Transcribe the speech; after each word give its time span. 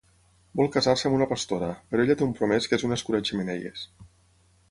Vol 0.59 0.69
casar-se 0.75 1.09
amb 1.09 1.17
una 1.17 1.27
pastora, 1.33 1.67
però 1.91 2.05
ella 2.05 2.17
té 2.21 2.27
un 2.29 2.33
promès 2.41 2.69
que 2.71 2.79
és 2.81 2.87
un 2.89 2.97
escura-xemeneies. 2.97 3.87